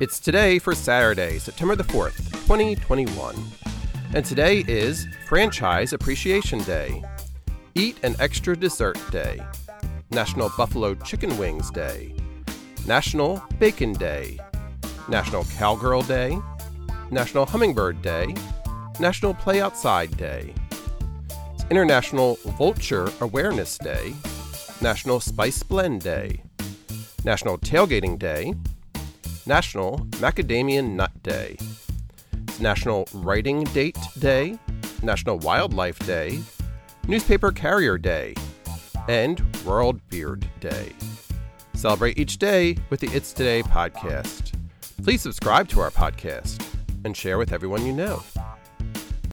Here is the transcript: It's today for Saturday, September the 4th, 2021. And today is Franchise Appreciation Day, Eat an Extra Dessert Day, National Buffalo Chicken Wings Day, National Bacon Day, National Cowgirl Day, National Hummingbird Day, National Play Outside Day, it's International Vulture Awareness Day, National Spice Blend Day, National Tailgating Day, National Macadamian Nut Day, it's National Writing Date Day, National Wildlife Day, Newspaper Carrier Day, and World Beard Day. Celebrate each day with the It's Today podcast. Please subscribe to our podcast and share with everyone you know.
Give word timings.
It's 0.00 0.20
today 0.20 0.60
for 0.60 0.76
Saturday, 0.76 1.40
September 1.40 1.74
the 1.74 1.82
4th, 1.82 2.30
2021. 2.46 3.34
And 4.14 4.24
today 4.24 4.64
is 4.68 5.08
Franchise 5.26 5.92
Appreciation 5.92 6.62
Day, 6.62 7.02
Eat 7.74 7.98
an 8.04 8.14
Extra 8.20 8.56
Dessert 8.56 8.96
Day, 9.10 9.40
National 10.10 10.52
Buffalo 10.56 10.94
Chicken 10.94 11.36
Wings 11.36 11.72
Day, 11.72 12.14
National 12.86 13.42
Bacon 13.58 13.92
Day, 13.92 14.38
National 15.08 15.44
Cowgirl 15.56 16.02
Day, 16.02 16.38
National 17.10 17.44
Hummingbird 17.44 18.00
Day, 18.00 18.36
National 19.00 19.34
Play 19.34 19.60
Outside 19.60 20.16
Day, 20.16 20.54
it's 21.54 21.64
International 21.72 22.38
Vulture 22.56 23.10
Awareness 23.20 23.76
Day, 23.78 24.14
National 24.80 25.18
Spice 25.18 25.64
Blend 25.64 26.02
Day, 26.02 26.40
National 27.24 27.58
Tailgating 27.58 28.16
Day, 28.16 28.54
National 29.48 29.96
Macadamian 30.20 30.90
Nut 30.90 31.10
Day, 31.22 31.56
it's 32.46 32.60
National 32.60 33.08
Writing 33.14 33.64
Date 33.64 33.96
Day, 34.18 34.58
National 35.02 35.38
Wildlife 35.38 35.98
Day, 36.00 36.40
Newspaper 37.06 37.50
Carrier 37.50 37.96
Day, 37.96 38.34
and 39.08 39.42
World 39.64 40.06
Beard 40.10 40.46
Day. 40.60 40.92
Celebrate 41.72 42.18
each 42.18 42.36
day 42.36 42.76
with 42.90 43.00
the 43.00 43.08
It's 43.08 43.32
Today 43.32 43.62
podcast. 43.62 44.52
Please 45.02 45.22
subscribe 45.22 45.66
to 45.68 45.80
our 45.80 45.90
podcast 45.90 46.62
and 47.06 47.16
share 47.16 47.38
with 47.38 47.54
everyone 47.54 47.86
you 47.86 47.94
know. 47.94 48.22